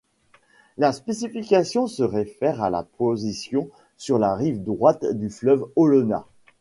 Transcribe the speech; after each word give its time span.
La 0.79 0.93
spécification 0.93 1.85
se 1.85 2.01
réfère 2.01 2.63
à 2.63 2.71
la 2.71 2.81
position 2.81 3.69
sur 3.97 4.17
la 4.17 4.33
rive 4.33 4.63
droite 4.63 5.05
du 5.05 5.29
fleuve 5.29 5.67
Olona. 5.75 6.25